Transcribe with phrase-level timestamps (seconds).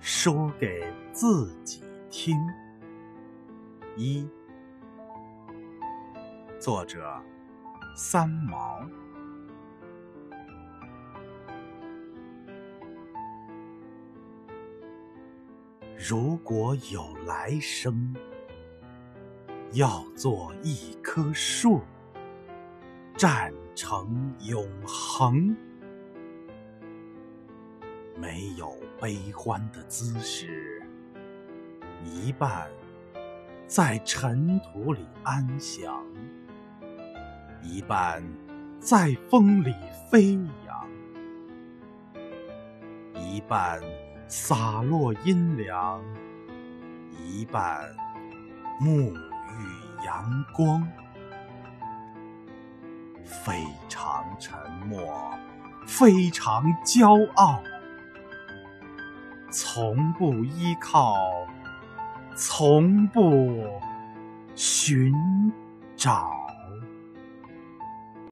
[0.00, 2.36] 说给自己听。
[3.96, 4.28] 一，
[6.60, 7.20] 作者
[7.96, 8.80] 三毛。
[15.98, 18.14] 如果有来生，
[19.72, 21.80] 要做一棵树，
[23.16, 25.56] 站成永恒。
[28.20, 30.82] 没有悲欢的姿势，
[32.04, 32.68] 一半
[33.68, 36.04] 在尘土里安详，
[37.62, 38.22] 一半
[38.80, 39.72] 在风里
[40.10, 40.34] 飞
[40.66, 40.88] 扬，
[43.14, 43.80] 一半
[44.26, 46.02] 洒落阴凉，
[47.24, 47.88] 一半
[48.80, 50.86] 沐浴阳光，
[53.24, 54.58] 非常沉
[54.88, 55.32] 默，
[55.86, 57.62] 非常骄傲。
[59.50, 61.16] 从不依靠，
[62.34, 63.64] 从不
[64.54, 65.12] 寻
[65.96, 66.37] 找。